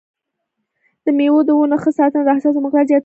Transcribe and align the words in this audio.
د 1.05 1.07
مېوو 1.17 1.39
د 1.47 1.49
ونو 1.55 1.77
ښه 1.83 1.91
ساتنه 1.99 2.21
د 2.23 2.29
حاصلاتو 2.35 2.63
مقدار 2.65 2.85
زیاتوي. 2.89 2.99